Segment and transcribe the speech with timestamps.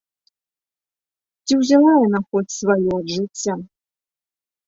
[1.45, 3.53] Ці ўзяла яна хоць сваё ад жыцця?